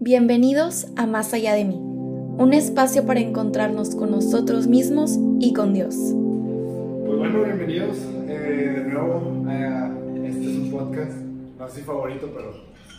[0.00, 5.74] Bienvenidos a Más allá de mí, un espacio para encontrarnos con nosotros mismos y con
[5.74, 5.94] Dios.
[5.96, 7.96] Pues bueno, bienvenidos
[8.28, 9.90] eh, de nuevo a
[10.24, 11.12] este es un podcast,
[11.58, 12.52] no sé si favorito, pero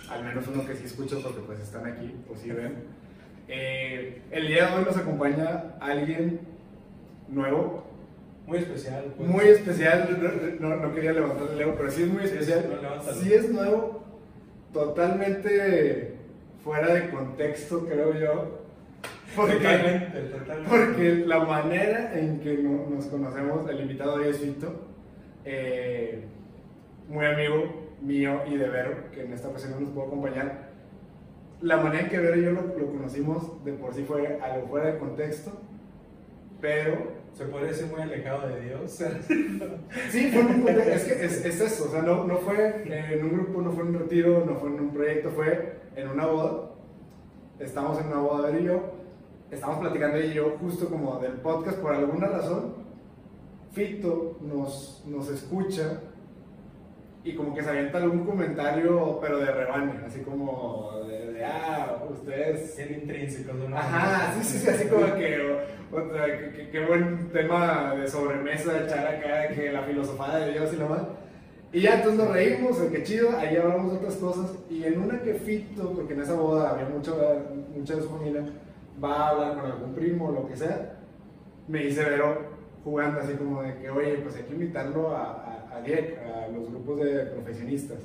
[0.09, 2.73] al menos uno que sí escucho porque pues están aquí, o si ven.
[3.47, 6.39] Eh, el día de hoy nos acompaña alguien
[7.29, 7.83] nuevo,
[8.45, 9.05] Muy especial.
[9.17, 9.29] pues.
[9.29, 12.65] muy especial, no, no quería levantar el ego, pero sí es muy especial.
[12.81, 13.13] no.
[13.13, 14.03] Sí es nuevo,
[14.73, 16.18] totalmente
[16.69, 18.59] fuera de contexto, creo yo.
[19.35, 20.69] Porque, Totalmente, totalmente.
[20.69, 24.85] porque la manera en que no- nos conocemos, el invitado hoy es Vito,
[25.45, 26.25] eh,
[27.07, 30.69] muy amigo mío y de Vero, que en esta ocasión no nos pudo acompañar.
[31.61, 34.67] La manera en que Vero y yo lo, lo conocimos de por sí fue algo
[34.67, 35.51] fuera de contexto,
[36.61, 38.99] pero Se puede decir muy alejado de Dios.
[40.11, 43.23] Sí, fue un contexto, es que es, es eso, o sea, no, no fue en
[43.23, 46.25] un grupo, no fue en un retiro, no fue en un proyecto, fue en una
[46.25, 46.71] boda.
[47.57, 48.91] Estamos en una boda, él y yo,
[49.49, 52.73] estamos platicando ella y yo justo como del podcast, por alguna razón,
[53.71, 56.01] Fito nos, nos escucha
[57.23, 62.03] y como que se avienta algún comentario, pero de rebane, así como de, de, ah,
[62.09, 62.75] ustedes...
[62.75, 63.53] Bien intrínseco.
[63.53, 66.25] de una Ajá, sí, sí, sí, así como que, o- o sea,
[66.71, 71.01] que buen tema de sobremesa echar acá, que la filosofada de Dios y lo más.
[71.71, 74.51] Y ya, entonces nos reímos, que chido, ahí hablamos de otras cosas.
[74.69, 77.15] Y en una que Fito, porque en esa boda había mucho,
[77.75, 78.43] mucha de su familia,
[79.03, 80.97] va a hablar con algún primo o lo que sea,
[81.67, 85.23] me dice Vero jugando así como de que, oye, pues hay que invitarlo a,
[85.71, 87.99] a, a DIEC, a los grupos de profesionistas.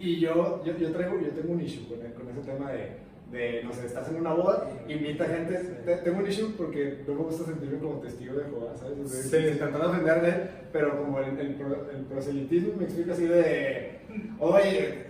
[0.00, 2.96] Y yo, yo, yo, traigo, yo tengo un issue con, con ese tema de,
[3.30, 5.54] de, no sé, estás en una boda, invita gente.
[5.84, 9.10] te- Tengo un issue porque no me gusta sentirme como testigo de Jehová, ¿sabes?
[9.10, 9.28] Sí.
[9.48, 11.56] sin tratar de ofender de él, pero como el, el,
[11.94, 13.98] el proselitismo me explica así de,
[14.40, 15.04] oye,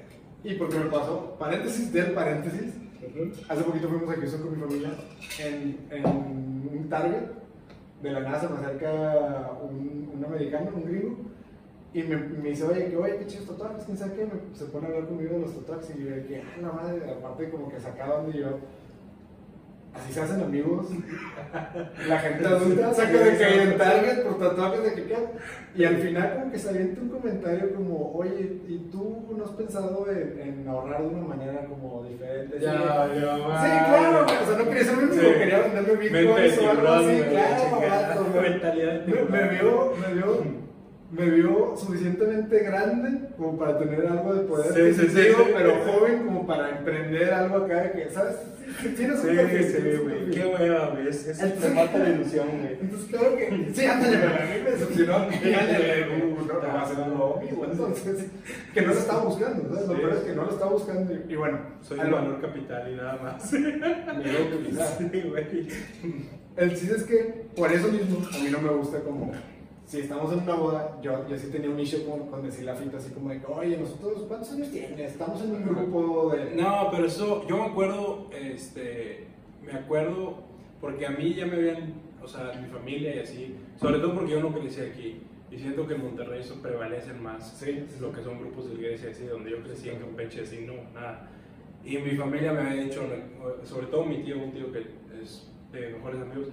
[0.44, 2.74] y porque me pasó, paréntesis del paréntesis,
[3.48, 4.90] hace poquito fuimos a Houston con mi familia
[5.42, 7.22] en, en un Target,
[8.02, 11.16] de la nada se me acerca un, un americano, un gringo,
[11.92, 14.64] y me, me dice, oye, que oye, qué chidos tatuajes, quién sabe qué, me- se
[14.66, 17.50] pone a hablar conmigo de los tatuajes y yo de que, ah, la madre, aparte
[17.50, 18.58] como que sacaban de yo,
[19.92, 20.86] así se hacen amigos,
[22.08, 25.16] la gente adulta saca de que en Target por tatuajes de que qué,
[25.74, 29.50] y al final como que se avienta un comentario como, oye, ¿y tú no has
[29.50, 32.56] pensado en, en ahorrar de una manera como diferente?
[32.60, 35.20] Ya, ya, Sí, claro, o sea, no quería ser amigo, Sí.
[35.38, 40.69] quería venderme bitcoins o algo así, claro, me- me, vio, me vio,
[41.12, 46.24] me vio suficientemente grande como para tener algo de poder Sí, sí, sí, pero joven
[46.24, 48.36] como para emprender algo acá de que, ¿sabes?
[48.96, 50.30] Tienes un perfil, sí, güey.
[50.30, 51.08] Qué hueva, güey.
[51.08, 52.78] Es, es, Entonces- te mata la ilusión, güey.
[52.80, 56.86] Entonces, claro que, sí, ándale, pero a mí me decepcionó ándale, no, no va a
[56.88, 58.26] ser un nuevo amigo, entonces,
[58.72, 59.88] que no lo estaba buscando, ¿sabes?
[59.88, 62.92] Lo peor es que no lo estaba buscando y, bueno, Soy el lo- valor capital
[62.92, 63.52] y nada más.
[63.52, 63.56] a
[64.56, 64.98] utilizar.
[64.98, 65.68] Sí, güey.
[66.56, 69.32] El chiste es que por eso mismo a mí no me gusta como
[69.90, 72.76] si estamos en una boda, yo, yo sí tenía un issue con, con decirle a
[72.76, 75.10] Fito así como de oye, nosotros, ¿cuántos años tienes?
[75.10, 76.54] Estamos en un grupo de...
[76.54, 79.26] No, pero eso, yo me acuerdo, este,
[79.66, 80.44] me acuerdo,
[80.80, 84.30] porque a mí ya me habían, o sea, mi familia y así, sobre todo porque
[84.30, 88.22] yo no crecí aquí, y siento que en Monterrey eso prevalecen más Sí, lo que
[88.22, 91.28] son grupos de iglesia, así, donde yo crecí en Campeche, así, no, nada.
[91.84, 93.02] Y mi familia me había dicho,
[93.64, 94.86] sobre todo mi tío, un tío que
[95.20, 96.46] es de mejores amigos,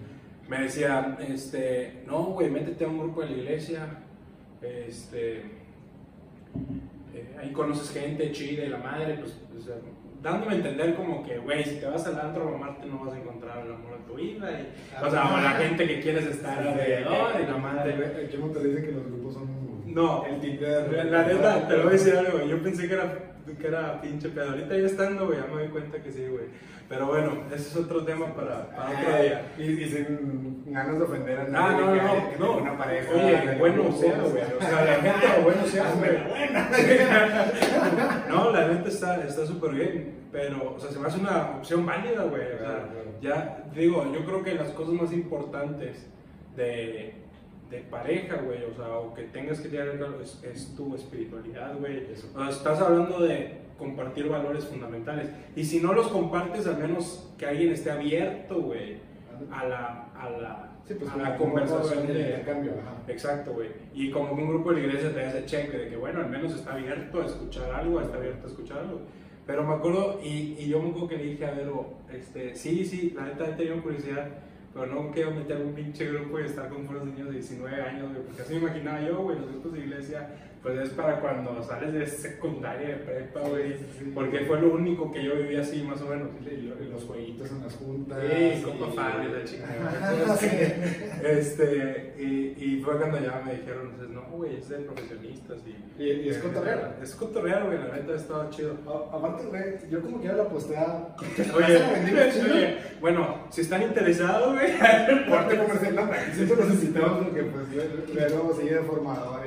[0.47, 3.87] me decía, este, no, güey, métete a un grupo de la iglesia,
[4.61, 5.37] este,
[7.13, 9.75] eh, ahí conoces gente chida y la madre, pues, o sea,
[10.21, 13.13] dándome a entender como que, güey, si te vas al antro a mamarte no vas
[13.13, 16.25] a encontrar el amor de tu vida, y, o sea, o la gente que quieres
[16.25, 18.25] estar alrededor y la madre.
[18.25, 19.56] Aquí en Monterrey dicen que los grupos son...
[19.93, 20.91] No, El Tinder.
[20.91, 22.49] la, la neta, te lo voy a decir algo, güey.
[22.49, 23.13] Yo pensé que era,
[23.59, 24.49] que era pinche pedo.
[24.51, 26.45] Ahorita ya estando, güey, ya me doy cuenta que sí, güey.
[26.89, 29.41] Pero bueno, ese es otro tema para, para otro día.
[29.57, 31.85] Y, y sin ganas de ofender a Ah, nadie.
[31.85, 32.47] no, que no, haya- que no.
[32.55, 33.11] tenga Una pareja.
[33.13, 34.43] Oye, bueno sea, güey.
[34.43, 36.17] O sea, la neta, bueno sea, güey.
[38.29, 40.15] No, la neta está está súper bien.
[40.31, 42.41] Pero, o sea, se me hace una opción válida, güey.
[42.53, 42.89] O sea,
[43.21, 46.07] ya, digo, yo creo que las cosas más importantes
[46.55, 47.15] de,
[47.69, 51.77] de pareja, güey, o sea, o que tengas que tener claro es, es tu espiritualidad,
[51.77, 52.07] güey.
[52.13, 55.29] O sea, estás hablando de compartir valores fundamentales.
[55.55, 58.97] Y si no los compartes, al menos que alguien esté abierto, güey,
[59.51, 62.13] a la, a la, Sí, pues a la conversación de...
[62.13, 63.11] intercambio, ajá.
[63.11, 63.69] Exacto, güey.
[63.93, 66.29] Y como que un grupo de la iglesia te ese cheque de que, bueno, al
[66.29, 69.01] menos está abierto a escuchar algo, está abierto a escuchar algo.
[69.45, 72.85] Pero me acuerdo, y, y yo me acuerdo que le dije a Vero, este, sí,
[72.85, 74.29] sí, la neta he tenido curiosidad,
[74.77, 78.11] pero no quiero meter un pinche grupo y estar con puros niños de 19 años,
[78.25, 80.29] porque así me imaginaba yo, güey, los grupos de iglesia
[80.61, 83.75] pues es para cuando sales de secundaria, de prepa, güey.
[84.13, 86.29] Porque fue lo único que yo viví así, más o menos.
[86.49, 88.19] Y los jueguitos en las juntas.
[88.21, 90.37] Sí, con padre, la chingada.
[91.23, 95.59] este, y, y, fue cuando ya me dijeron, no, güey, es de profesionistas.
[95.97, 96.95] Y, y, es cotorreal.
[97.01, 98.75] Es cotorreal, güey, la neta estaba chido.
[99.11, 101.15] aparte, güey, yo como que ya la posté a...
[101.55, 101.77] Oye,
[102.51, 104.77] oye, bueno, si están interesados, güey.
[105.29, 109.46] Parte comercial, no, siempre necesitamos porque, pues, luego sigue de formador y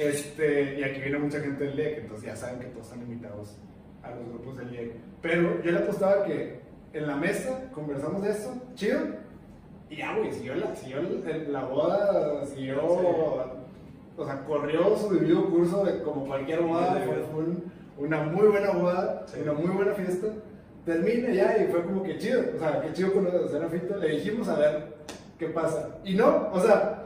[0.00, 3.58] Este, y aquí viene mucha gente del LEC, entonces ya saben que todos están invitados
[4.02, 4.92] a los grupos del LEC.
[5.20, 6.60] Pero yo le apostaba que
[6.94, 9.00] en la mesa conversamos de esto, chido,
[9.90, 11.02] y ya, güey, siguió la, siguió
[11.50, 16.98] la boda, siguió, o sea, corrió su debido curso de, como cualquier boda,
[17.30, 17.44] fue,
[17.98, 20.28] una muy buena boda, una muy buena fiesta.
[20.86, 23.98] Termina ya y fue como que chido, o sea, qué chido conocer a Fito.
[23.98, 24.94] Le dijimos a ver
[25.38, 25.98] qué pasa.
[26.04, 26.99] Y no, o sea,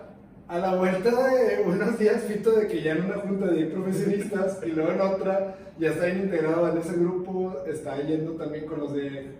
[0.46, 4.60] a la vuelta de unos días, Fito, de que ya en una junta de profesionistas
[4.64, 8.92] y luego en otra ya está integrado en ese grupo, está yendo también con los
[8.92, 9.32] de,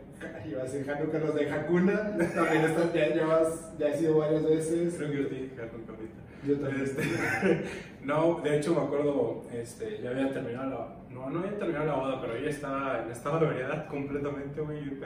[0.49, 4.45] iba a decir Hanukkah, los de Hakuna, también está, ya, llevas, ya he sido varias
[4.45, 4.95] veces.
[4.97, 6.83] Creo que yo te Yo también.
[6.85, 7.03] Este,
[8.05, 11.95] no, de hecho me acuerdo, este, ya había terminado la, no, no había terminado la
[11.95, 14.99] boda, pero ella estaba en estado de variedad completamente, muy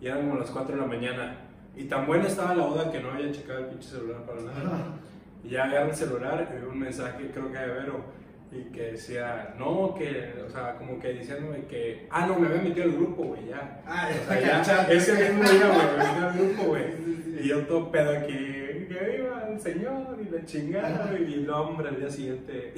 [0.00, 1.49] y eran como las 4 de la mañana.
[1.76, 4.98] Y tan buena estaba la boda que no había checado el pinche celular para nada.
[5.42, 8.04] Y ya agarré el celular y vi un mensaje, creo que de Vero,
[8.52, 12.62] y que decía, no, que, o sea, como que diciéndome que, ah, no, me había
[12.62, 13.80] metido al grupo, güey, ya.
[13.86, 17.00] Ah, o sea, ya, ese mismo día, güey, me metí al grupo, güey.
[17.40, 21.88] Y yo todo pedo aquí, que iba el señor y la chingada, y el hombre
[21.88, 22.74] al día siguiente.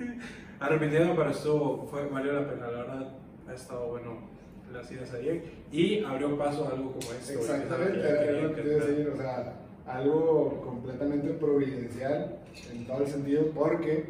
[0.58, 3.12] Arrepintiendo, pero esto fue, valió la pena, la verdad,
[3.48, 4.29] ha estado bueno
[4.72, 7.32] las ideas ahí y abrió paso a algo como esto.
[7.32, 9.54] Exactamente, era lo que decir, o sea,
[9.86, 12.38] algo completamente providencial
[12.72, 14.04] en todo el sentido, porque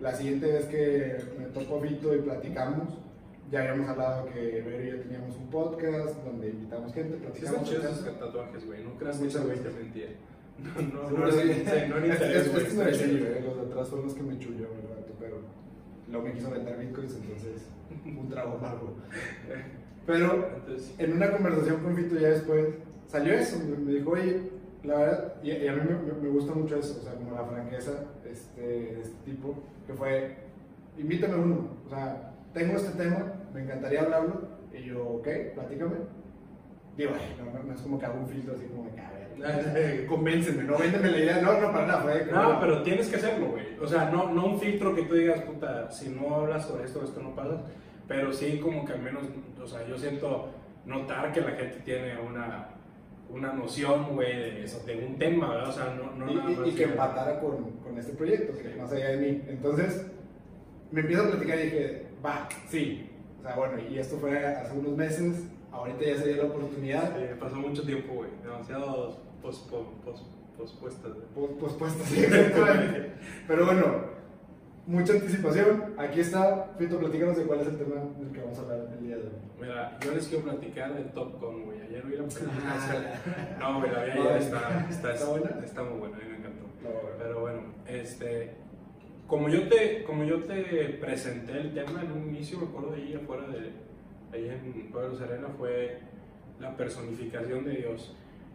[0.00, 2.98] la siguiente vez que me tocó Vito y platicamos,
[3.50, 7.68] ya habíamos hablado que Vero y yo teníamos un podcast donde invitamos gente, platicamos.
[7.68, 10.08] Sí, son tatuajes, güey, no creas muchas güey te mentía.
[10.58, 11.52] No, no, no, no, los de
[13.66, 15.04] atrás son los que me chuyó, ¿verdad?
[15.20, 15.40] Pero
[16.10, 17.68] luego me quiso vender bitcoins, entonces
[18.04, 18.96] un trago amargo.
[20.06, 20.48] Pero
[20.98, 22.68] en una conversación con Vito ya después
[23.08, 24.40] salió eso, me dijo, oye,
[24.84, 25.80] la verdad, y, a mí
[26.22, 29.54] me, gusta mucho eso, o sea, como la franqueza este, de este tipo,
[29.86, 30.36] que fue,
[30.96, 35.96] invítame uno, o sea, tengo este tema, me encantaría hablarlo, y yo, ok, platícame.
[36.96, 40.78] Digo, no, no, es como que hago un filtro así como de ver, convénceme, no
[40.78, 43.86] véndeme la idea, no, no, para nada, fue No, pero tienes que hacerlo, güey, o
[43.86, 47.20] sea, no, no un filtro que tú digas, puta, si no hablas sobre esto, esto
[47.20, 47.60] no pasa,
[48.08, 49.24] pero sí como que al menos,
[49.62, 50.50] o sea, yo siento
[50.84, 52.68] notar que la gente tiene una,
[53.28, 54.52] una noción, güey, de,
[54.86, 55.68] de, un tema, ¿verdad?
[55.68, 58.92] O sea, no, no y, nada y, que empatara con, con, este proyecto, que más
[58.92, 59.42] allá de mí.
[59.48, 60.06] Entonces,
[60.92, 63.10] me empiezo a platicar y dije, va, sí.
[63.38, 67.16] O sea, bueno, y esto fue hace unos meses, ahorita ya se dio la oportunidad.
[67.16, 71.12] Sí, pasó mucho tiempo, güey, demasiado pospuestas.
[71.60, 72.24] pospuestas, sí,
[73.46, 74.15] Pero bueno,
[74.86, 75.94] mucha anticipación.
[75.98, 76.72] Aquí está.
[76.78, 79.22] Fito, platícanos de cuál es el tema del que vamos a hablar el día de
[79.22, 79.30] hoy.
[79.60, 81.80] Mira, yo les quiero platicar de Top Gun, güey.
[81.82, 83.20] Ayer vi la película.
[83.58, 85.60] no, güey, la ya está, está, ¿Está, buena?
[85.64, 86.64] está muy buena, a mí me encantó.
[87.18, 88.54] Pero bueno, este.
[89.26, 90.62] Como yo, te, como yo te
[91.00, 93.72] presenté el tema en un inicio, me acuerdo ahí afuera de.
[94.32, 95.98] Ahí en Pueblo Serena, fue
[96.60, 98.14] la personificación de Dios.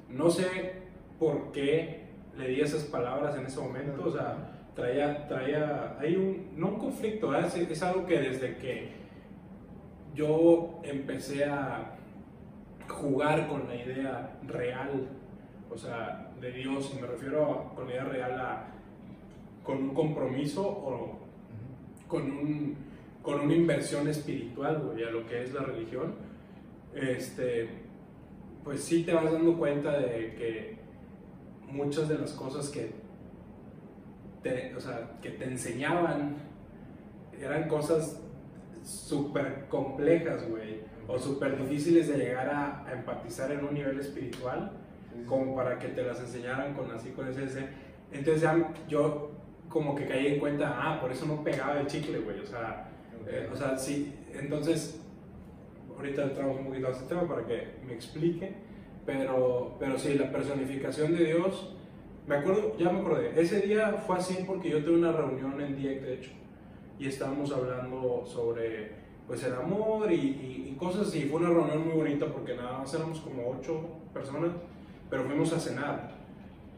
[0.09, 0.73] No sé
[1.19, 2.01] por qué
[2.37, 6.79] le di esas palabras en ese momento, o sea traía, traía, hay un, no un
[6.79, 8.89] conflicto, es, es, algo que desde que
[10.15, 11.97] yo empecé a
[12.87, 15.07] jugar con la idea real,
[15.69, 18.67] o sea, de Dios, y me refiero con la idea real a,
[19.63, 21.19] con un compromiso o
[22.07, 22.75] con, un,
[23.21, 26.15] con una inversión espiritual, güey, a lo que es la religión,
[26.93, 27.69] este,
[28.63, 30.77] pues sí te vas dando cuenta de que
[31.71, 33.00] muchas de las cosas que
[34.75, 36.35] o sea, que te enseñaban
[37.41, 38.19] eran cosas
[38.83, 44.71] súper complejas, güey, o súper difíciles de llegar a, empatizar en un nivel espiritual,
[45.25, 47.67] como para que te las enseñaran con así, con ese,
[48.11, 49.31] Entonces ya yo
[49.69, 52.89] como que caí en cuenta, ah, por eso no pegaba el chicle, güey, o sea,
[53.27, 55.01] eh, o sea, sí, entonces,
[55.95, 58.53] ahorita entramos un poquito a este tema para que me explique,
[59.05, 61.75] pero, pero sí, la personificación de Dios
[62.31, 65.75] me acuerdo, ya me acordé, ese día fue así porque yo tuve una reunión en
[65.75, 66.31] DIEC, de hecho,
[66.97, 68.91] y estábamos hablando sobre
[69.27, 71.23] pues el amor y, cosas así.
[71.25, 73.81] Fue una reunión muy bonita porque nada más éramos como ocho
[74.13, 74.51] personas,
[75.09, 76.11] pero fuimos a cenar.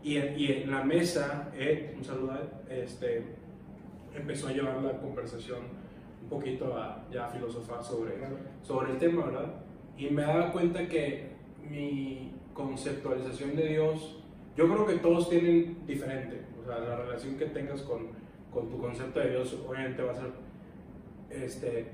[0.03, 3.24] Y en, y en la mesa, Ed, un saludo a Ed, este,
[4.13, 5.60] empezó a llevar la conversación
[6.24, 8.38] un poquito a ya a filosofar sobre, Claro.
[8.62, 9.53] sobre el tema, ¿verdad?
[9.98, 11.29] Y me daba cuenta que
[11.69, 14.23] mi conceptualización de Dios,
[14.55, 18.07] yo creo que todos tienen diferente, o sea, la relación que tengas con,
[18.51, 20.31] con tu concepto de Dios obviamente va a ser
[21.29, 21.86] este,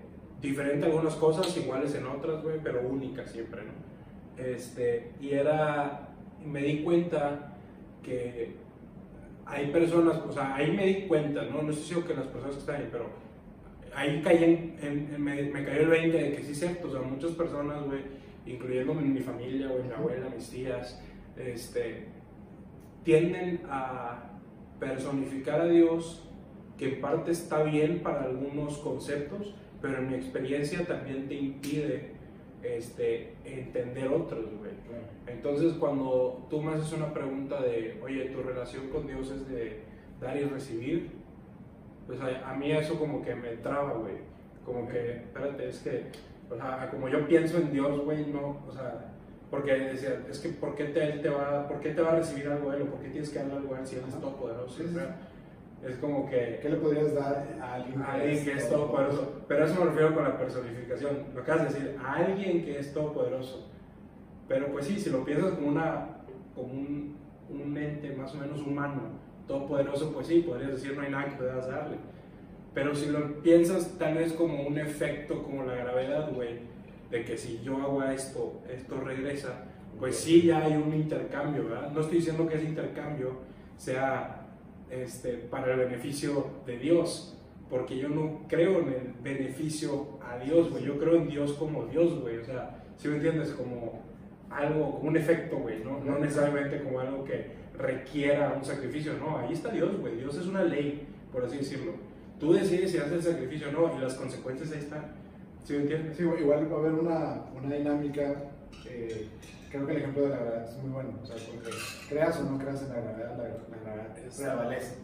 [0.41, 4.43] diferente en algunas cosas, iguales en otras, güey, pero única siempre, ¿no?
[4.43, 6.09] Este, y era,
[6.45, 7.53] me di cuenta
[8.03, 8.55] que
[9.45, 11.61] hay personas, o sea, ahí me di cuenta, ¿no?
[11.61, 13.05] No estoy seguro que las personas que están ahí, pero
[13.95, 16.91] ahí caí en, en- me, me cayó el 20 de que sí es cierto, o
[16.91, 18.01] sea, muchas personas, güey,
[18.45, 21.01] incluyéndome en mi familia, güey, mi abuela, mis tías,
[21.37, 22.05] este,
[23.03, 24.29] tienden a
[24.79, 26.23] personificar a Dios,
[26.77, 32.11] que en parte está bien para algunos conceptos, pero en mi experiencia también te impide
[32.63, 34.71] este, entender otros, güey.
[35.27, 39.81] Entonces, cuando tú me haces una pregunta de, oye, tu relación con Dios es de
[40.19, 41.11] dar y recibir,
[42.07, 44.15] pues a, a mí eso como que me traba, güey.
[44.65, 46.05] Como que, espérate, es que,
[46.49, 49.13] o sea, como yo pienso en Dios, güey, no, o sea,
[49.49, 52.15] porque decía, es que, ¿por qué te, él te va, ¿por qué te va a
[52.17, 52.83] recibir algo él?
[52.83, 54.77] ¿O por qué tienes que darle algo a él si él es todopoderoso?
[54.77, 54.99] Sí, sí.
[55.85, 59.43] Es como que, ¿Qué le podrías dar a alguien a alguien que es todopoderoso.
[59.47, 61.23] Pero a eso me refiero con la personificación.
[61.33, 63.69] Lo que de decir, a alguien que es todopoderoso.
[64.47, 66.17] Pero pues sí, si lo piensas como, una,
[66.53, 67.15] como un,
[67.49, 69.01] un ente más o menos humano,
[69.47, 71.97] todopoderoso, pues sí, podrías decir no hay nada que puedas darle.
[72.73, 76.59] Pero si lo piensas tal vez como un efecto como la gravedad, güey,
[77.09, 79.65] de que si yo hago esto, esto regresa,
[79.99, 81.91] pues sí ya hay un intercambio, ¿verdad?
[81.91, 83.33] No estoy diciendo que ese intercambio
[83.77, 84.47] sea
[84.89, 87.37] este, para el beneficio de Dios,
[87.69, 91.85] porque yo no creo en el beneficio a Dios, güey, yo creo en Dios como
[91.85, 94.01] Dios, güey, o sea, si me entiendes, como
[94.49, 95.99] algo, como un efecto, güey, ¿no?
[95.99, 100.47] no necesariamente como algo que requiera un sacrificio, no, ahí está Dios, güey, Dios es
[100.47, 101.93] una ley, por así decirlo.
[102.39, 105.18] Tú decides si haces el sacrificio o no, y las consecuencias ahí están,
[105.63, 106.17] ¿sí me entiendes?
[106.17, 108.33] Sí, igual va a haber una, una dinámica.
[108.87, 109.27] eh,
[109.69, 111.09] creo que el ejemplo de la gravedad es muy bueno.
[111.21, 111.69] O sea, porque
[112.09, 114.95] creas o no creas en la gravedad, la, la gravedad Es- prevalece.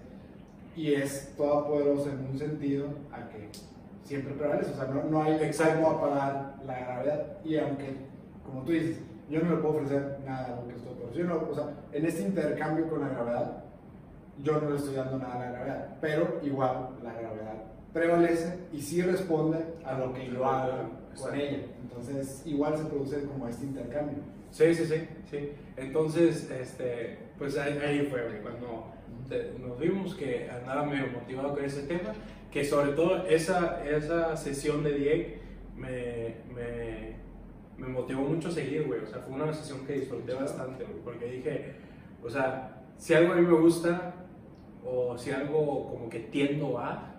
[0.76, 3.50] Y es todopoderoso en un sentido a que
[4.04, 4.72] siempre prevalece.
[4.72, 5.76] O sea, no, no hay Exacto.
[5.84, 7.38] cómo apagar la gravedad.
[7.46, 7.96] Y aunque,
[8.46, 11.18] como tú dices, yo no le puedo ofrecer nada a lo que es todopoderoso.
[11.18, 13.64] Yo no, o sea, en este intercambio con la gravedad,
[14.44, 15.98] yo no le estoy dando nada a la gravedad.
[16.02, 17.64] Pero igual la gravedad
[17.96, 21.60] prevalece y sí responde a lo que yo hago con ella.
[21.82, 24.18] Entonces, igual se produce como este intercambio.
[24.52, 25.52] Sí, sí, sí, sí.
[25.78, 28.92] Entonces, este, pues ahí, ahí fue cuando
[29.66, 32.14] nos vimos que andaba medio motivado con ese tema,
[32.52, 35.30] que sobre todo esa, esa sesión de Diego
[35.78, 37.16] me, me,
[37.78, 39.00] me motivó mucho a seguir, güey.
[39.00, 41.76] O sea, fue una sesión que disfruté bastante, güey, porque dije,
[42.22, 44.16] o sea, si algo a mí me gusta
[44.84, 47.15] o si algo como que tiendo a,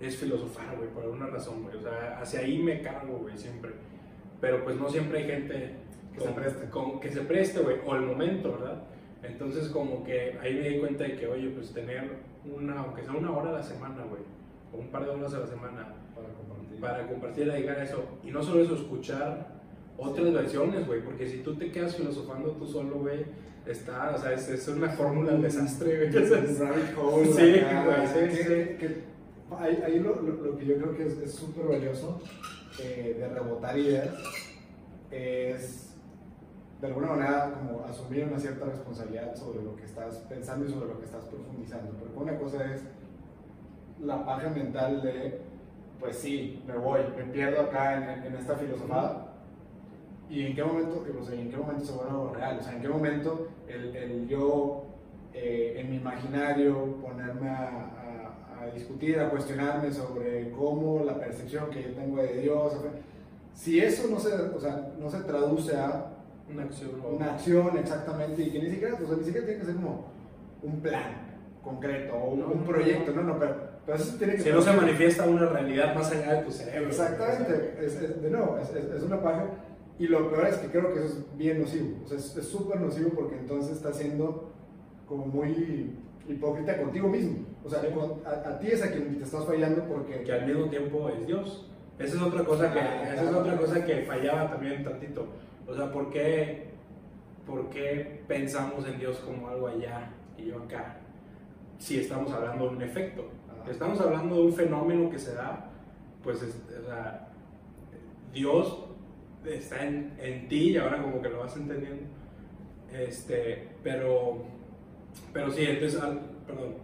[0.00, 1.76] es filosofar, güey, por alguna razón, güey.
[1.76, 3.72] O sea, hacia ahí me cargo, güey, siempre.
[4.40, 5.70] Pero pues no siempre hay gente
[6.14, 6.68] Que se preste.
[6.70, 8.82] con- que se preste, güey, o el momento, ¿verdad?
[9.22, 12.10] Entonces como que ahí me di cuenta de que, oye, pues tener
[12.44, 14.22] una, aunque sea una hora a la semana, güey,
[14.72, 16.80] o un par de horas a la semana, Para compartir.
[16.80, 18.04] para compartir, dedicar a eso.
[18.22, 19.48] Y no solo eso, escuchar
[19.96, 23.24] otras versiones, güey, porque si tú te quedas filosofando tú solo, güey,
[23.66, 26.12] está, o sea, es, es una fórmula del desastre, güey.
[27.24, 28.44] Sí, güey, sí, sí.
[28.78, 29.15] que-
[29.58, 32.20] ahí ahí lo, lo- lo que yo creo que es súper valioso
[32.82, 34.08] eh, de rebotar ideas
[35.10, 35.94] es
[36.80, 40.88] de alguna manera como asumir una cierta responsabilidad sobre lo que estás pensando y sobre
[40.88, 41.92] lo que estás profundizando.
[41.92, 42.82] Porque una cosa es
[44.02, 45.40] la paja mental de,
[45.98, 49.32] pues sí, me voy, me pierdo acá en, en esta filosofada.
[50.28, 52.58] ¿Y en qué momento, o sea, en qué momento se vuelve algo real?
[52.60, 54.84] O sea, ¿en qué momento el, el yo
[55.32, 57.95] eh, en mi imaginario ponerme a,
[58.70, 62.72] a- discutir, a cuestionarme sobre cómo la percepción que yo tengo de Dios,
[63.54, 66.12] si eso no se, o sea, no se traduce a
[66.52, 66.90] Una acción.
[67.12, 70.04] una acción exactamente y que ni siquiera, o sea, ni siquiera tiene que ser como
[70.62, 71.26] un plan
[71.62, 73.22] concreto o un, No, un no, proyecto, no.
[73.22, 76.34] no, no, pero, pero eso tiene que Si no se manifiesta una realidad más allá
[76.34, 76.88] de tu cerebro.
[76.88, 79.46] Exactamente, es, es- de nuevo, es, una paja.
[79.98, 81.96] Y lo peor es que creo que eso es bien nocivo.
[82.04, 84.52] O sea, es súper nocivo porque entonces estás siendo
[85.08, 85.94] como muy
[86.28, 87.38] hipócrita contigo mismo.
[87.66, 87.88] O sea, Sí.
[88.24, 90.22] a, a ti es a quien te estás fallando porque.
[90.22, 91.68] que al mismo tiempo es Dios.
[91.98, 95.26] Esa es otra cosa que, Ah, esa es otra cosa que fallaba también tantito.
[95.66, 96.68] O sea, ¿por qué,
[97.46, 100.98] ¿por qué pensamos en Dios como algo allá y yo acá?
[101.78, 103.30] Si estamos hablando de un efecto.
[103.60, 103.70] Ajá.
[103.70, 105.70] Estamos hablando de un fenómeno que se da,
[106.22, 107.28] pues, es- o sea,
[108.32, 108.84] Dios
[109.44, 112.02] está en, en ti y ahora como que lo vas entendiendo.
[112.92, 114.44] Este, pero,
[115.32, 116.74] pero sí, entonces, al- perdón,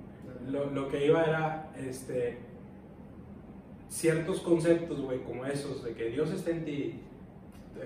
[0.51, 2.39] lo, lo que iba era, este,
[3.89, 7.01] ciertos conceptos, güey, como esos, de que Dios está en ti,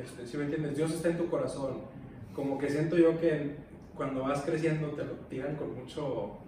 [0.03, 1.79] este, si me entiendes, Dios está en tu corazón,
[2.35, 3.57] como que siento yo que
[3.95, 6.39] cuando vas creciendo te lo tiran con mucho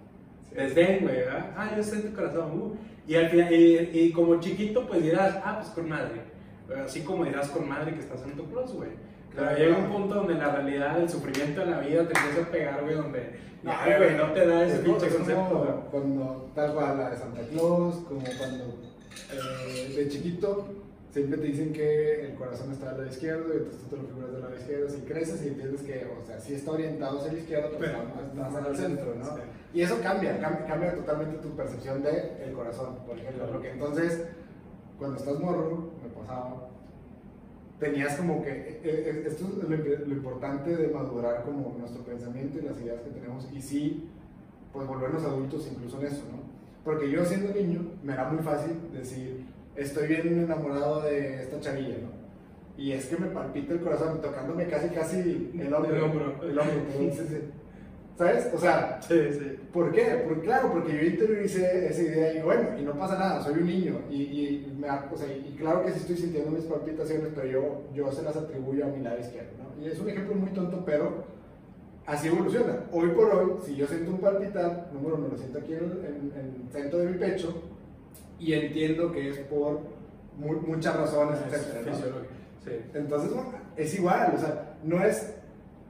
[0.53, 1.51] desdén, güey, ¿verdad?
[1.57, 2.77] Ah, Dios está en tu corazón, uh.
[3.07, 6.21] y, al final, y, y como chiquito, pues dirás, ah, pues con madre,
[6.83, 8.89] así como dirás con madre que estás en tu cruz, güey.
[9.35, 12.51] Pero llega un punto donde la realidad, el sufrimiento de la vida te empieza a
[12.51, 15.87] pegar, güey, donde No, güey, no te da ese pinche concepto.
[15.91, 18.65] Cuando tal cual la de Santa Claus, como cuando
[19.31, 20.65] eh, de chiquito
[21.11, 24.07] siempre te dicen que el corazón está al lado izquierdo y entonces tú te lo
[24.07, 24.89] figuras del lado izquierdo.
[24.89, 27.97] Si creces y entiendes que, o sea, sí está orientado hacia la izquierda, pero
[28.35, 29.25] no estás al centro, ¿no?
[29.25, 29.41] Sí.
[29.73, 33.45] Y eso cambia, cambia, cambia totalmente tu percepción del el corazón, por ejemplo.
[33.51, 34.23] Porque entonces,
[34.97, 36.68] cuando estás morro, me pasaba,
[37.79, 42.03] tenías como que, eh, eh, esto es lo, imp- lo importante de madurar como nuestro
[42.03, 44.09] pensamiento y las ideas que tenemos y sí,
[44.73, 46.39] pues volvernos adultos incluso en eso, ¿no?
[46.83, 49.45] Porque yo siendo niño me era muy fácil decir,
[49.75, 52.19] estoy bien enamorado de esta chavilla, ¿no?
[52.81, 55.95] Y es que me palpita el corazón tocándome casi, casi el hombro.
[55.95, 56.25] El hombro.
[56.43, 57.37] El hombro, perdón, sí, sí.
[58.19, 58.49] ¿Sabes?
[58.53, 59.55] O sea, Sí, sí.
[59.71, 60.25] ¿Por qué?
[60.27, 63.65] Porque, claro, porque yo interioricé esa idea y bueno, y no pasa nada, soy un
[63.67, 64.01] niño.
[64.09, 67.81] Y, y, me o sea, y claro que sí estoy sintiendo mis palpitaciones, pero yo,
[67.95, 69.51] yo se las atribuyo a mi lado izquierdo.
[69.57, 69.81] ¿no?
[69.81, 71.23] Y es un ejemplo muy tonto, pero
[72.05, 72.83] así evoluciona.
[72.91, 76.33] Hoy por hoy, si yo siento un palpitar, número uno, lo siento aquí en, en-
[76.37, 77.53] en el centro de mi pecho
[78.37, 79.79] y entiendo que es por
[80.37, 81.95] mu- muchas razones, Es etcétera, ¿no?
[82.65, 82.71] Sí.
[82.95, 85.33] Entonces, bueno, es igual, o sea, no es,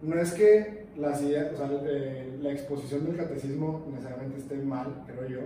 [0.03, 4.87] no es que las ideas, o sea, eh, la exposición del catecismo necesariamente esté mal,
[5.05, 5.39] creo yo.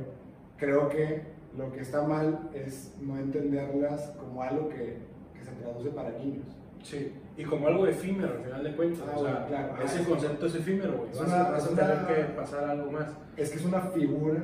[0.57, 1.21] Creo que
[1.57, 4.97] lo que está mal es no entenderlas como algo que,
[5.37, 6.45] que se traduce para niños.
[6.83, 9.03] Sí, y como algo efímero al final de cuentas.
[9.07, 9.73] Ah, o sea, claro.
[9.83, 11.09] ese Ah, concepto es efímero, güey.
[11.11, 13.07] Vas, una- a- vas a una- tener que pasar algo más.
[13.37, 14.43] Es que es una figura,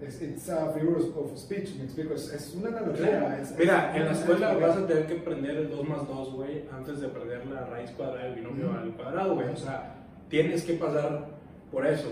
[0.00, 3.38] es it's a figure of speech, me explico, es, es una analogía.
[3.40, 5.88] es- Mira, es- en la es- escuela es- vas a tener que aprender el 2
[5.88, 8.76] más 2, güey, antes de aprender la raíz cuadrada del binomio Ujú.
[8.78, 9.48] al cuadrado, güey.
[9.48, 9.94] O sea,
[10.34, 11.26] tienes que pasar
[11.70, 12.10] por eso.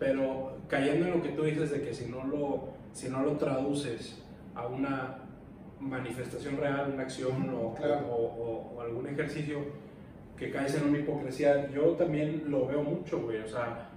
[0.00, 3.32] Pero cayendo en lo que tú dices de que si no lo, si no lo
[3.36, 4.20] traduces
[4.56, 5.18] a una
[5.78, 8.06] manifestación real, una acción o, Claro.
[8.08, 9.58] o- o- o algún ejercicio,
[10.36, 13.38] que caes en una hipocresía, yo también lo veo mucho, güey.
[13.38, 13.88] O sea,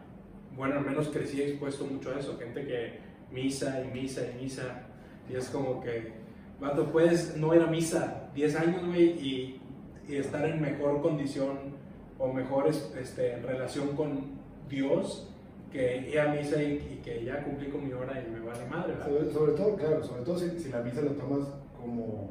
[0.56, 2.38] bueno, al menos crecí expuesto mucho a eso.
[2.38, 3.00] Gente que
[3.32, 4.84] misa y misa y misa.
[5.32, 6.12] Y es como que,
[6.60, 9.62] vato, puedes no ir a misa 10 años, güey, y,
[10.08, 11.82] y estar en mejor condición
[12.24, 14.22] o mejor es- este, relación con
[14.70, 15.28] Dios
[15.72, 18.66] que ir a misa y, y que ya cumplí con mi hora y me vale
[18.70, 18.94] madre.
[19.04, 21.48] Sobre, sobre todo, claro, sobre todo si, si la misa la tomas
[21.80, 22.30] como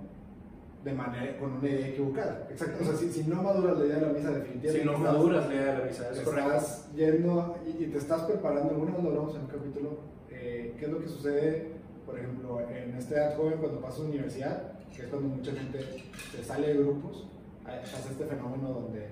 [0.85, 2.47] de manera, con una idea equivocada.
[2.51, 2.79] Exacto.
[2.83, 4.81] O sea, si, si no maduras la idea de la misa definitivamente.
[4.81, 6.51] Si no estás- maduras la idea de la misa, es correcto.
[6.53, 9.99] estás yendo y, y te estás preparando, alguna vez lo hablamos en un capítulo,
[10.31, 11.67] eh, qué es lo que sucede,
[12.07, 15.79] por ejemplo, en esta edad joven cuando pasas a universidad, que es cuando mucha gente
[16.35, 17.27] se sale de grupos,
[17.65, 19.07] pasa este fenómeno donde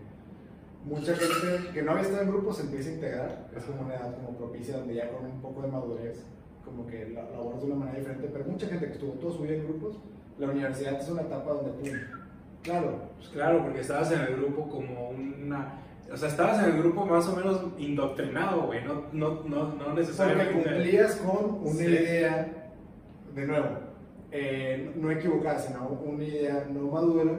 [0.85, 3.95] mucha gente que no había estado en grupos se empieza a integrar, es como una
[3.95, 6.25] edad como propicia donde ya con un poco de madurez,
[6.64, 9.43] como que la laboras de una manera diferente, pero mucha gente que estuvo toda su
[9.43, 9.99] vida en grupos,
[10.38, 11.99] la universidad es una etapa donde, pum,
[12.62, 15.81] claro, Pues claro, porque estabas en el grupo como una...
[16.12, 19.85] O sea, estabas en el grupo más o menos indoctrinado, güey, no, no, no, no
[19.85, 20.53] Porque necesariamente...
[20.55, 21.85] cumplías con una Sí.
[21.87, 22.73] idea,
[23.35, 23.66] de nuevo,
[24.33, 27.31] eh, no equivocada, sino una idea no madura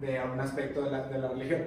[0.00, 1.60] de un aspecto de la, de la religión.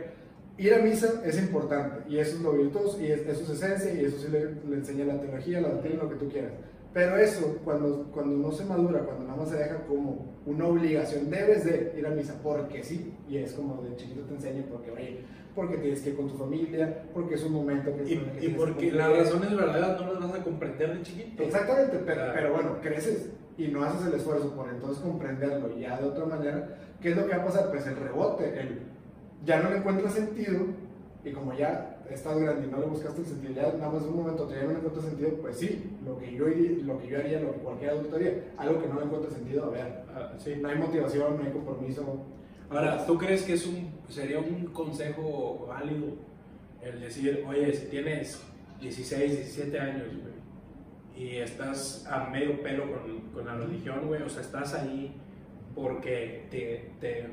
[0.60, 3.94] Ir a misa es importante y eso es lo virtuoso y es- eso es esencia
[3.94, 6.52] y eso sí le, le enseña la teología, la doctrina, lo que tú quieras.
[6.94, 11.30] Pero eso, cuando, cuando no se madura, cuando nada más se deja como una obligación,
[11.30, 14.92] debes de ir a misa porque sí, y es como de chiquito te enseñan porque,
[14.92, 15.20] oye,
[15.56, 18.04] porque tienes que ir con tu familia, porque es un momento que...
[18.04, 18.96] que Y, y que porque cumplir.
[18.96, 21.44] las razones verdaderas no las vas a comprender de chiquito.
[21.44, 22.34] Exactamente, pero, Claro.
[22.36, 26.76] pero bueno, creces y no haces el esfuerzo por entonces comprenderlo ya de otra manera.
[27.02, 27.70] ¿Qué es lo que va a pasar?
[27.70, 28.80] Pues el rebote, el
[29.46, 30.66] ya no le encuentras sentido
[31.24, 34.16] y como ya estás grande y no le buscaste el sentido, ya nada más un
[34.16, 37.40] momento ya no le encuentras sentido, pues sí, lo que yo, lo que yo haría,
[37.42, 40.56] lo que cualquier adulto haría, algo que no le encuentra sentido, a ver, Ah, sí.
[40.60, 42.26] no hay motivación, no hay compromiso.
[42.70, 46.08] Ahora, ¿tú crees que es un, sería un consejo válido
[46.82, 48.42] el decir, oye, si tienes
[48.82, 50.40] 16, 17 años, güey,
[51.16, 55.14] y estás a medio pelo con, con la religión, güey, o sea, estás ahí
[55.76, 57.26] porque te, te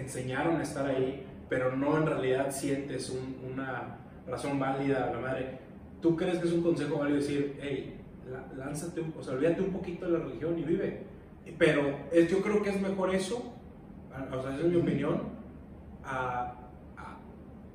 [0.00, 5.20] enseñaron a estar ahí, pero no en realidad sientes un- una razón válida a la
[5.20, 5.58] madre.
[6.00, 8.00] ¿Tú crees que es un consejo válido decir, hey,
[8.56, 11.02] lánzate, o sea, olvídate un poquito de la religión y vive?
[11.58, 13.50] Pero es, yo creo que es mejor eso
[14.10, 15.22] o sea, esa es mi opinión,
[16.04, 16.54] a,
[16.96, 17.18] a-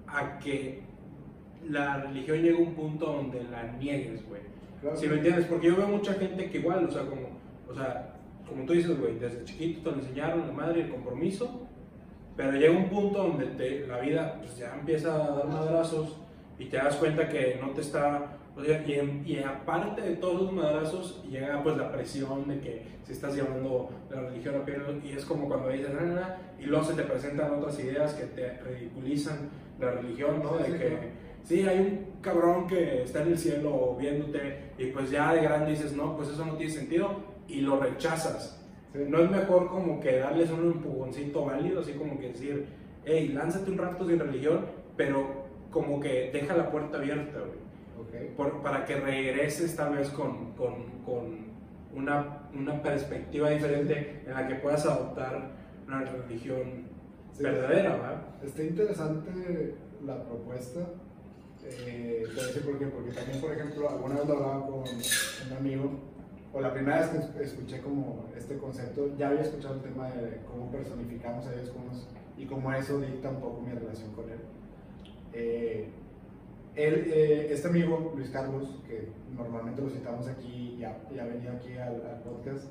[0.07, 0.81] a que
[1.69, 4.41] la religión llegue a un punto donde la niegues, güey.
[4.81, 4.95] Claro.
[4.95, 5.45] Si me entiendes?
[5.45, 7.27] Porque yo veo mucha gente que igual, o sea, como,
[7.69, 8.15] o sea,
[8.47, 11.67] como tú dices, güey, desde chiquito te lo enseñaron la madre el compromiso,
[12.39, 16.15] pero llega un punto donde te, la vida pues, ya empieza a dar madrazos
[16.57, 18.37] y te das cuenta que no te está
[19.25, 23.89] y, aparte de todos los madrazos, llega pues la presión de que si estás llevando
[24.09, 27.55] la religión a pie, y es como cuando dices, nada, y luego se te presentan
[27.55, 30.57] otras ideas que te ridiculizan la religión, ¿no?
[30.57, 30.97] de que,
[31.43, 35.71] sí, hay un cabrón que está en el cielo viéndote, y pues ya de grande
[35.71, 37.17] dices, no, pues eso no tiene sentido,
[37.49, 38.61] y lo rechazas.
[38.93, 42.65] No es mejor como que darles un empujoncito válido, así como que decir,
[43.05, 44.65] hey, lánzate un rato de religión,
[44.97, 47.69] pero como que deja la puerta abierta, güey
[48.63, 51.49] para que regreses tal vez con, con, con
[51.93, 55.51] una, una, perspectiva diferente en la que puedas adoptar
[55.87, 56.87] una religión
[57.39, 58.21] verdadera, ¿verdad?
[58.43, 59.75] Está interesante
[60.05, 60.79] la propuesta.
[61.63, 65.57] Eh, te decir por qué, porque también, por ejemplo, alguna vez lo hablaba con un
[65.57, 65.99] amigo,
[66.53, 70.41] o la primera vez que escuché como este concepto, ya había escuchado el tema de
[70.49, 71.71] cómo personificamos a Dios
[72.37, 74.39] y cómo eso dicta un poco mi relación con Él.
[75.33, 75.89] Eh,
[76.75, 81.51] él, eh, este amigo, Luis Carlos, que normalmente lo citamos aquí y ha, ha venido
[81.51, 82.67] aquí al, podcast,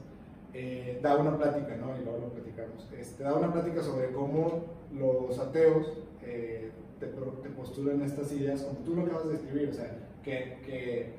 [0.55, 1.95] eh, da una plática, ¿no?
[2.01, 2.89] Y luego lo platicamos.
[2.99, 8.79] Este, da una plática sobre cómo los ateos eh, te, te, postulan estas ideas, como
[8.79, 11.13] tú lo acabas de escribir, o sea, que, que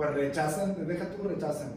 [0.00, 1.74] pues rechazan, deja tú rechazan,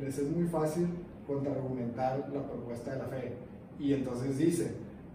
[0.00, 0.88] les es muy fácil
[1.26, 3.32] contraargumentar la propuesta de la fe.
[3.78, 4.70] Y entonces dice,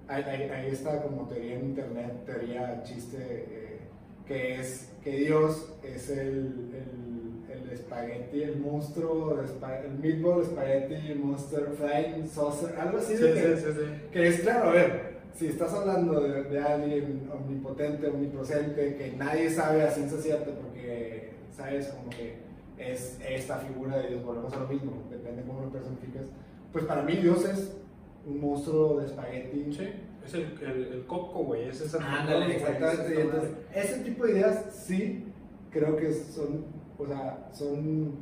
[0.07, 3.79] ahí, ahí, está como teoría en internet, teoría chiste
[4.27, 11.69] que es que Dios es el, el, el espagueti, el monstruo, el meatball, espagueti, monster,
[11.75, 13.17] flying saucer, algo así.
[13.17, 17.27] Sí, que, sí, sí, que es claro, a ver, si estás hablando de, de, alguien
[17.33, 22.42] omnipotente, omnipresente, que nadie sabe a ciencia cierta porque sabes como que
[22.77, 26.27] es esta figura de Dios, volvemos a lo mismo, depende de cómo lo personificas,
[26.71, 27.77] pues para mí Dios es
[28.25, 29.73] un monstruo de espagueti.
[29.73, 29.89] Sí
[30.25, 31.97] es el, el, el coco, güey, es esa.
[32.21, 33.21] Ándale, exactamente.
[33.21, 35.25] Entonces, ese tipo de ideas sí
[35.71, 36.65] creo que son,
[36.97, 38.15] o sea, son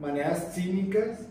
[0.00, 1.26] maneras cínicas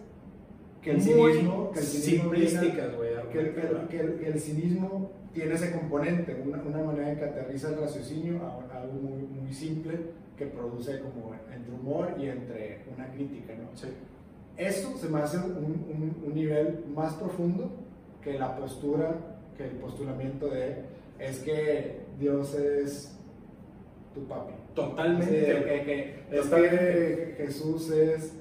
[0.82, 5.72] que el cinismo, que el cinismo simplísticas, güey, que, que, que, el cinismo tiene ese
[5.72, 10.46] componente, una, una manera en que aterriza el raciocinio a, algo muy, muy simple que
[10.48, 13.76] produce como entre humor y entre una crítica, ¿no?
[13.76, 13.88] Sí.
[14.58, 17.72] Eso se me hace un, un, un nivel más profundo
[18.22, 19.16] que la postura
[19.58, 20.76] que el postulamiento de
[21.20, 23.18] es que Dios es
[24.14, 24.54] tu papi.
[24.74, 25.34] Totalmente.
[25.34, 28.34] que, es que Jesús es,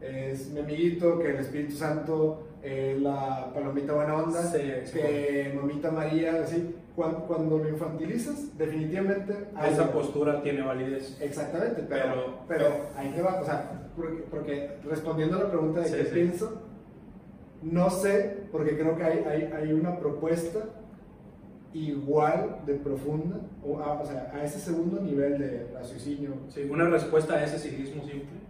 [0.00, 6.42] es mi amiguito, que el Espíritu Santo es la palomita buena onda, que mamita María,
[6.42, 6.74] así.
[6.96, 9.48] Cuando, cuando, lo infantilizas, definitivamente...
[9.66, 11.16] Esa postura tiene validez.
[11.20, 13.88] Exactamente, pero, pero, ahí que va, o sea,
[14.30, 16.62] porque, respondiendo a la pregunta de qué pienso,
[17.62, 20.60] no sé, porque creo que hay, hay, hay una propuesta
[21.72, 26.30] igual de profunda, o, a, o, sea, a ese segundo nivel de raciocinio.
[26.48, 28.40] Sí, una respuesta a ese cinismo simple.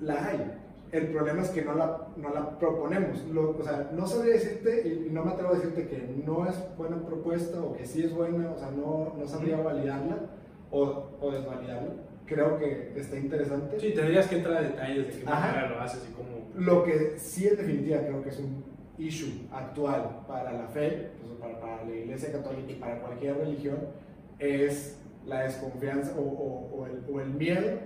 [0.00, 0.65] La hay.
[0.96, 3.24] El problema es que no la, no la proponemos.
[3.26, 6.56] Lo, o sea, no sabría decirte, y no me atrevo a decirte que no es
[6.76, 10.18] buena propuesta o que sí es buena, o sea, no, no sabría validarla
[10.70, 11.92] o, o desvalidarla.
[12.24, 13.78] Creo que está interesante.
[13.78, 17.18] Sí, tendrías que entrar a detalles de qué manera lo haces y cómo lo que
[17.18, 18.64] sí en definitiva creo que es un
[18.98, 23.78] issue actual para la fe, pues, para, para, la Iglesia Católica y para cualquier religión,
[24.38, 27.78] es la desconfianza o, o, o, el, o el, miedo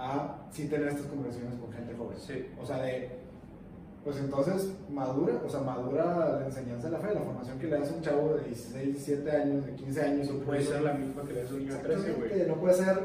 [0.00, 2.16] a sí tener estas conversaciones con gente joven.
[2.18, 2.46] Sí.
[2.60, 3.10] O sea, de,
[4.02, 7.78] pues entonces madura, o sea, madura la enseñanza de la fe, la formación que le
[7.78, 10.30] das a un chavo de 16, 17 años, de 15 años.
[10.30, 12.48] No puede ser la misma que le das a un niño de 13, güey.
[12.48, 12.98] No puede ser.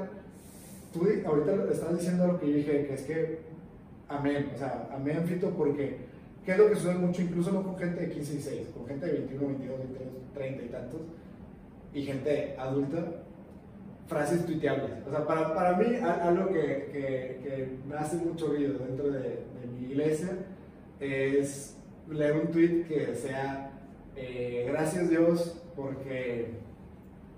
[0.94, 3.40] Tú ahorita estás diciendo lo que yo dije, que es que
[4.08, 5.98] amén, o sea, amén, Fito, porque
[6.46, 7.22] ¿qué es lo que sucede mucho?
[7.22, 10.64] Incluso no con gente de 15 y 6, con gente de 21, 22, 23, 30
[10.64, 11.02] y tantos,
[11.94, 13.04] y gente adulta,
[14.08, 14.92] frases tuiteables.
[15.08, 19.44] O sea, para, para mí, algo que, que, me hace mucho ruido dentro de,
[19.80, 20.30] mi iglesia
[21.00, 21.76] es
[22.10, 23.72] leer un tweet que sea,
[24.16, 26.54] eh, gracias Dios, porque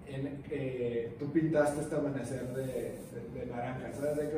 [0.08, 4.30] eh, tú pintaste este amanecer de, de, de naranja, ¿sabes?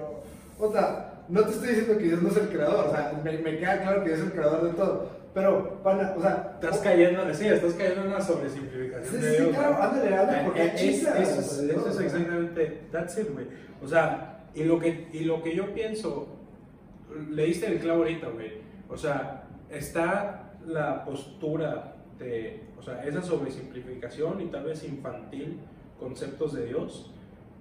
[0.59, 3.37] O sea, no te estoy diciendo que Dios no es el creador, o sea, me,
[3.37, 5.19] me queda claro que Dios es el creador de todo.
[5.33, 6.57] Pero, pana, o sea.
[6.61, 9.47] Estás cayendo, sí, estás cayendo en una sobresimplificación sí, de Dios.
[9.47, 13.45] Sí, claro, ándale, ándale, porque es, es, eso, eso es exactamente, that's it, güey.
[13.81, 16.27] O sea, y lo, que, y lo que yo pienso,
[17.29, 18.53] leíste el clavo ahorita, güey.
[18.89, 25.59] O sea, está la postura de, o sea, esa sobresimplificación y tal vez infantil
[25.99, 27.13] conceptos de Dios.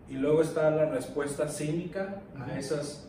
[0.09, 3.09] Y luego está la respuesta cínica a esas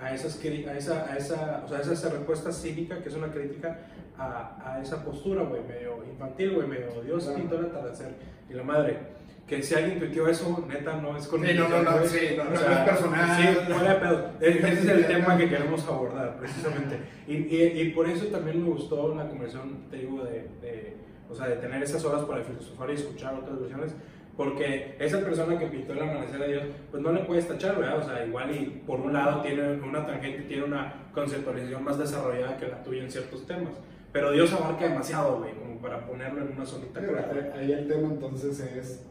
[0.00, 3.28] a, esas, a, esa, a, esa, o sea, esa, esa respuesta cínica, que es una
[3.28, 3.78] crítica
[4.18, 7.38] a, a esa postura, güey, medio infantil, güey, medio Dios Claro.
[7.38, 8.14] pintó el atardecer
[8.48, 9.16] y la madre.
[9.46, 12.42] Que si alguien tuiteó eso, neta, no es con Sí, no, no, no, sí, no,
[12.42, 13.36] O no, sea, no es personal.
[13.40, 14.30] Sí, fuera de pedo.
[14.40, 16.98] Ese es el tema que queremos abordar, precisamente.
[17.28, 20.96] Y, y, y por eso también me gustó la conversación, te digo, de, de,
[21.30, 23.94] o sea, de tener esas horas para filosofar y escuchar otras versiones,
[24.36, 27.98] porque esa persona que pintó el amanecer de Dios, pues no le puedes tachar, ¿verdad?
[27.98, 32.56] O sea, igual y por un lado tiene una tangente, tiene una conceptualización más desarrollada
[32.58, 33.72] que la tuya en ciertos temas,
[34.12, 37.18] pero Dios abarca demasiado, güey, como para ponerlo en una solita Pero
[37.54, 39.06] ahí- el tema entonces es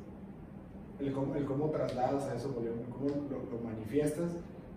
[0.99, 4.31] el cómo, el cómo trasladas a eso, cómo lo, lo manifiestas.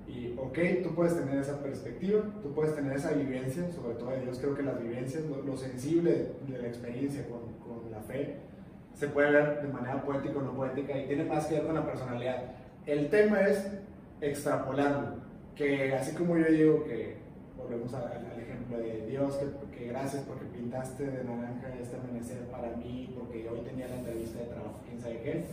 [0.08, 4.22] Y, ok, tú puedes tener esa perspectiva, tú puedes tener esa vivencia, sobre todo de
[4.22, 8.36] Dios, creo que las vivencias, lo, lo sensible de la experiencia con, con la fe,
[8.98, 11.74] se puede ver de manera poética o no poética y tiene más que ver con
[11.76, 12.42] la personalidad.
[12.86, 13.64] El tema es
[14.20, 15.16] extrapolarlo,
[15.54, 17.16] que así como yo digo que,
[17.56, 22.38] volvemos al, al ejemplo de Dios, que, que gracias porque pintaste de naranja este amanecer
[22.50, 25.44] para mí, porque hoy tenía la entrevista de trabajo, quién sabe qué.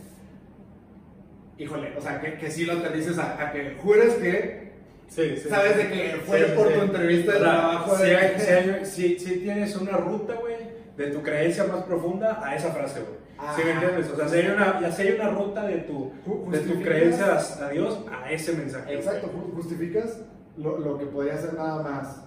[1.58, 4.66] Híjole, o sea, que, que sí lo aterrices a, a que jures que
[5.08, 5.48] Sí, sí.
[5.48, 7.96] sabes de que fue Sí, por tu entrevista de trabajo.
[7.96, 10.56] si, de- si- si tienes una ruta, güey,
[10.96, 13.16] de tu creencia más profunda a esa frase, güey.
[13.54, 13.74] ¿Sí me Ah.
[13.74, 14.10] entiendes?
[14.10, 16.10] O sea, hay una, ya hay una ruta de tu,
[16.50, 18.84] de tu creencia a Dios a ese mensaje.
[18.86, 18.96] güey.
[18.96, 20.20] Exacto, ju- justificas
[20.56, 22.22] lo, lo que podría ser nada más.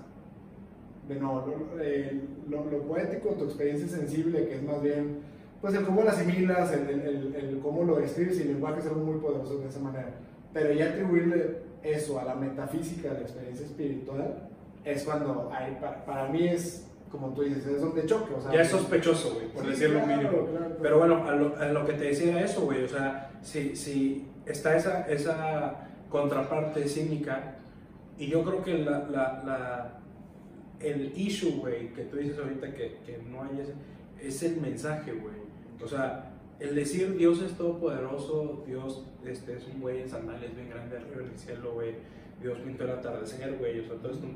[1.08, 5.22] De no, lo, eh, lo- lo poético, tu experiencia sensible, que es más bien,
[5.60, 8.80] pues el cómo lo asimilas, el, el- el- el cómo lo describes y el lenguaje
[8.82, 10.12] es algo muy poderoso de esa manera.
[10.54, 14.48] Pero ya atribuirle eso a la metafísica, a la experiencia espiritual,
[14.86, 18.34] es cuando hay, pa- para, mí es, como tú dices, es donde choque.
[18.34, 20.46] O sea, Ya es sospechoso, güey, por Sí, decirlo claro, mínimo.
[20.48, 20.78] claro.
[20.82, 22.84] Pero bueno, a lo, a lo que te decía era eso, güey.
[22.84, 27.56] O sea, si, si está esa, esa contraparte cínica,
[28.18, 29.96] y yo creo que la, la, la-
[30.80, 33.74] el issue, güey, que tú dices ahorita que, que no hay ese,
[34.22, 35.36] es el mensaje, güey.
[35.84, 40.70] O sea, el decir Dios es todopoderoso, Dios este, es un güey en sandalias bien
[40.70, 41.96] grande arriba en el cielo, güey.
[42.42, 43.80] Dios pintó el atardecer, güey.
[43.80, 44.28] O sea, todo esto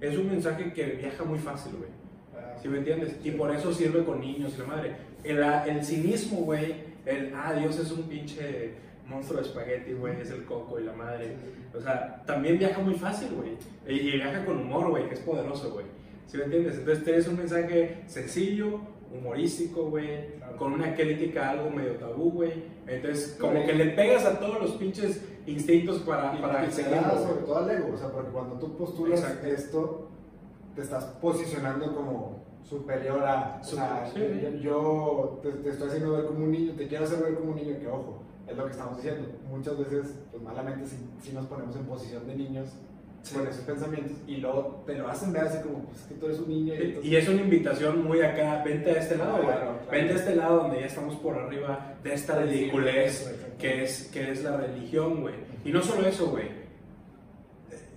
[0.00, 1.90] es un mensaje que viaja muy fácil, güey.
[2.40, 3.16] Ah, ¿Sí me entiendes?
[3.24, 4.96] Y por eso sirve con niños y la madre.
[5.24, 6.74] El, el cinismo, güey,
[7.06, 8.72] el, ah, Dios es un pinche
[9.06, 11.36] monstruo de espagueti, güey, es el coco y la madre.
[11.76, 13.50] O sea, también viaja muy fácil, güey.
[13.86, 15.86] Y, viaja con humor, güey, que es poderoso, güey.
[16.26, 16.76] ¿Sí me entiendes?
[16.78, 18.80] Entonces tienes un mensaje sencillo,
[19.12, 22.52] humorístico, güey, con una crítica a algo medio tabú, güey.
[22.86, 26.84] Entonces, como que le pegas a todos los pinches instintos para, Y- para y se
[26.84, 29.46] sobre todo al ego, o sea, porque cuando tú postulas Exacto.
[29.46, 30.10] esto,
[30.74, 34.20] te estás posicionando como superior a, o sea, Sí.
[34.62, 37.56] yo, te, te estoy haciendo ver como un niño, te quiero hacer ver como un
[37.56, 40.86] niño, que ojo, es lo que estamos diciendo, muchas veces, pues malamente
[41.20, 42.68] si, nos ponemos en posición de niños
[43.22, 43.34] Sí.
[43.34, 46.38] con esos pensamientos y luego te lo hacen ver así como, pues que tú eres
[46.40, 49.40] un niño y, entonces- Y es una invitación muy acá, vente a este lado.
[49.42, 49.78] Claro, claro.
[49.90, 54.08] Vente a este lado donde ya estamos por arriba de esta ridiculez Sí, que es,
[54.10, 55.34] que es la religión, güey.
[55.66, 56.59] Y no solo eso, güey.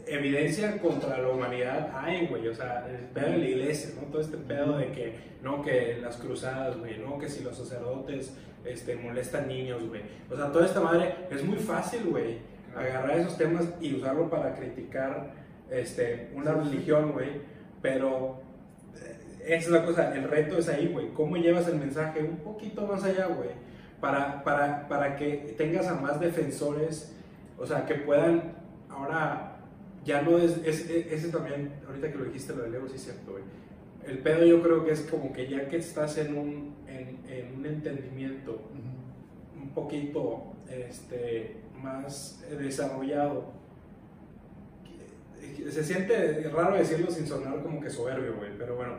[0.05, 2.47] Evidencia contra la humanidad hay, güey.
[2.47, 4.07] O sea, el pedo de la iglesia, ¿no?
[4.07, 8.35] Todo este pedo de que, no, que las cruzadas, güey, no, que si los sacerdotes
[8.65, 10.01] este, molestan niños, güey.
[10.29, 12.37] O sea, toda esta madre es muy fácil, güey.
[12.75, 15.31] Agarrar esos temas y usarlo para criticar
[15.69, 17.41] este, una religión, güey.
[17.81, 18.41] Pero
[18.95, 21.09] eh, esa es la cosa, el reto es ahí, güey.
[21.13, 23.49] ¿Cómo llevas el mensaje un poquito más allá, güey?
[23.99, 27.15] Para, para, para que tengas a más defensores,
[27.57, 28.53] o sea, que puedan
[28.89, 29.52] ahora,
[30.05, 32.95] ya no es, es, es- ese también, ahorita que lo dijiste, lo del ego, sí
[32.95, 33.43] es cierto, güey.
[34.05, 37.55] El pedo yo creo que es como que ya que estás en un, en, en
[37.57, 38.61] un entendimiento
[39.61, 43.53] un poquito este, más desarrollado.
[45.69, 48.93] Se siente raro decirlo sin sonar como que soberbio, güey, pero bueno,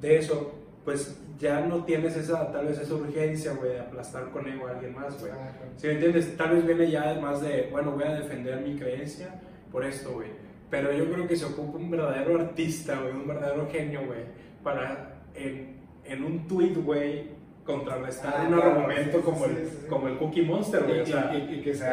[0.00, 4.46] de eso, pues ya no tienes esa, tal vez esa urgencia, güey, de aplastar con
[4.48, 5.32] ego a alguien más, güey.
[5.76, 9.40] Si me entiendes, tal vez viene ya más de, bueno, voy a defender mi creencia
[9.72, 10.28] por esto, güey.
[10.70, 14.20] Pero yo creo que se ocupa un verdadero artista, güey, un verdadero genio, güey,
[14.62, 19.68] para en, en un tweet, güey, contrarrestar Ah, un claro, argumento sí, como, sí, el,
[19.68, 20.98] sí, como el Cookie Monster, güey.
[20.98, 21.84] Y, O sea, y- y que se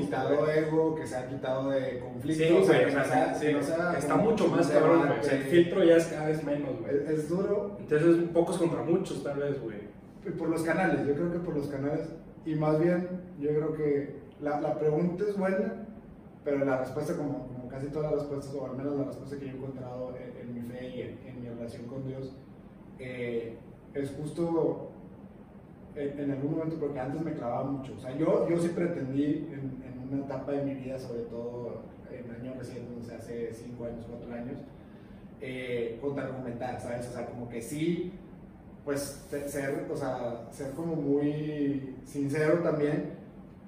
[0.00, 0.58] quitado güey.
[0.58, 2.44] ego, que se ha quitado de conflicto.
[2.44, 5.22] Sí, o sea, güey, que o sea, que está mucho más cabrón, güey.
[5.24, 6.94] Sea, el filtro ya es cada vez menos, güey.
[6.96, 9.78] Es, es duro Entonces, pocos contra muchos, tal vez, güey.
[10.38, 12.08] por los canales, yo creo que por los canales.
[12.44, 13.08] Y más bien,
[13.40, 15.84] yo creo que la, la pregunta es buena,
[16.44, 19.52] pero la respuesta, como casi todas las respuestas, o al menos la respuesta que yo
[19.52, 22.32] he encontrado en, en mi fe y en, en mi relación con Dios,
[22.98, 23.58] eh,
[23.92, 24.92] es justo
[25.94, 27.92] en, en algún momento, porque antes me clavaba mucho.
[27.94, 32.30] O sea, yo, yo sí pretendí en, una etapa de mi vida, sobre todo en
[32.30, 34.56] año reciente, o sea, hace 5 años, 4 años,
[35.40, 37.08] eh, contraargumentar, ¿sabes?
[37.08, 38.12] O sea, como que sí,
[38.84, 43.16] pues ser, o sea, ser como muy sincero también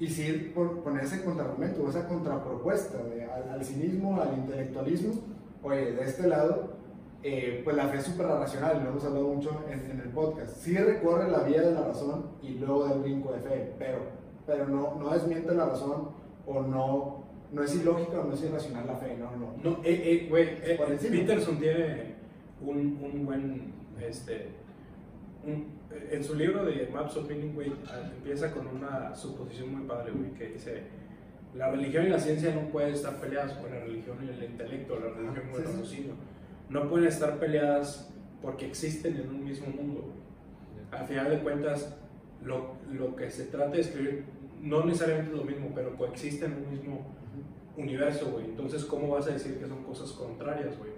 [0.00, 5.14] y sí por ponerse contraargumento, esa contrapropuesta de, al, al cinismo, al intelectualismo,
[5.62, 6.78] oye, de este lado,
[7.22, 10.56] eh, pues la fe es súper racional, lo hemos hablado mucho en, en, el podcast.
[10.56, 13.98] Sí recorre la vía de la razón y luego del brinco de fe, pero,
[14.46, 16.10] pero no, no desmiente la razón
[16.46, 19.54] o no, no es ilógica o no es irracional la fe, no, no.
[19.62, 20.78] No, eh, eh, güey, eh,
[21.10, 22.14] Peterson tiene
[22.64, 24.50] un, un buen, este,
[25.44, 25.77] un,
[26.10, 27.72] en su libro de Maps of Meaning, güey,
[28.16, 30.82] empieza con una suposición muy padre, güey, que dice,
[31.54, 34.98] la religión y la ciencia no pueden estar peleadas con la religión y el intelecto,
[34.98, 36.12] la religión y el raciocinio
[36.68, 40.12] no pueden estar peleadas porque existen en un mismo mundo.
[40.90, 41.96] Al final de cuentas,
[42.42, 44.24] lo, lo, que se trata de escribir
[44.60, 47.06] no necesariamente es lo mismo, pero coexiste en un mismo
[47.76, 48.46] universo, güey.
[48.46, 50.90] Entonces, ¿cómo vas a decir que son cosas contrarias, güey?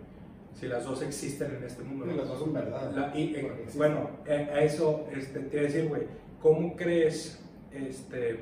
[0.54, 2.06] Si las dos existen en este mundo.
[2.06, 3.14] Las dos son verdad.
[3.14, 6.02] y, eh, bueno, eh, a eso este, te decir, güey,
[6.40, 7.40] ¿cómo crees
[7.72, 8.40] este,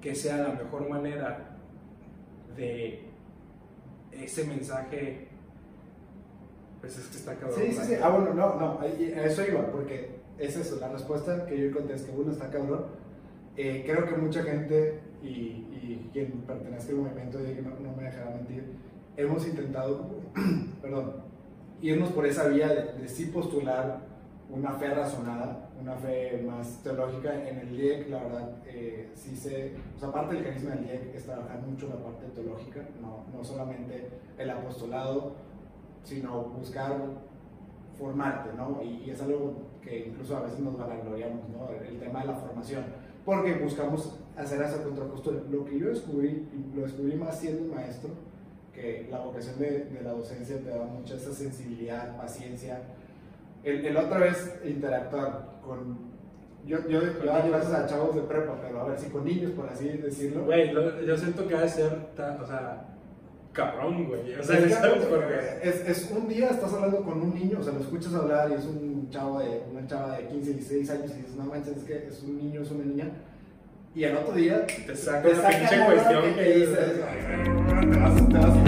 [0.00, 1.56] que sea la mejor manera
[2.56, 3.00] de
[4.12, 5.28] ese mensaje
[6.80, 7.58] pues es que está cabrón.
[7.58, 7.94] Sí, sí, sí.
[8.02, 12.12] Ah, bueno, no, no, a eso iba, porque es eso, la respuesta que yo contesté,
[12.16, 12.86] uno está cabrón.
[13.56, 18.04] Eh, creo que mucha gente, y, y quien pertenece al movimiento, y no, no me
[18.04, 18.64] dejará mentir,
[19.16, 20.06] hemos intentado,
[20.82, 21.14] perdón,
[21.80, 24.00] irnos por esa vía de, de, sí postular
[24.48, 27.48] una fe razonada, una fe más teológica.
[27.48, 31.14] En el IEC, la verdad, eh, sí se, o sea, parte del carisma del IEC
[31.14, 35.34] es trabajar mucho la parte teológica, no, no solamente el apostolado,
[36.04, 36.96] sino buscar
[37.98, 38.80] formarte, ¿no?
[38.82, 41.68] Y, es algo que incluso a veces nos vanagloriamos, ¿no?
[41.70, 42.84] El, tema de la formación,
[43.24, 45.40] porque buscamos hacer esa contrapostura.
[45.50, 48.10] Lo que yo descubrí, lo descubrí más siendo maestro,
[48.76, 52.82] que la vocación de, de la docencia te da mucha esa sensibilidad, paciencia.
[53.64, 56.14] El, el otra vez interactuar con
[56.66, 59.52] yo, yo, yo doy clases a chavos de prepa, pero a ver si con niños,
[59.52, 60.44] por así decirlo.
[60.44, 60.72] Güey,
[61.06, 62.84] yo siento que va a ser, o sea,
[63.52, 64.34] cabrón, güey.
[64.34, 68.14] O sea, es, es, un día estás hablando con un niño, o sea, lo escuchas
[68.14, 71.44] hablar y es un chavo de, una chava de 15, 16 años y dices, no
[71.44, 73.10] manches, es que es un niño, es una niña.
[73.94, 78.38] Y al otro día te saca una pinche cuestión que, que dices, te vas, te
[78.38, 78.65] vas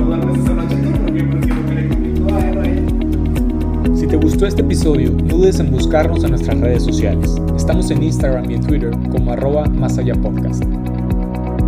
[3.94, 7.36] Si te gustó este episodio, no dudes en buscarnos en nuestras redes sociales.
[7.56, 10.64] Estamos en Instagram y en Twitter como arroba más allá podcast.